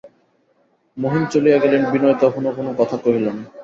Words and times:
মহিম 0.97 1.23
চলিয়া 1.25 1.57
গেলেন, 1.57 1.81
বিনয় 1.91 2.17
তখনো 2.21 2.49
কোনো 2.57 2.71
কথা 2.79 2.95
কহিল 3.03 3.25
না। 3.27 3.43